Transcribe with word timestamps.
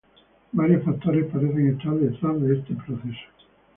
Varios 0.53 0.83
factores 0.83 1.25
parecen 1.31 1.67
estar 1.77 1.93
detrás 1.93 2.41
de 2.41 2.55
este 2.57 2.73
proceso. 2.73 3.27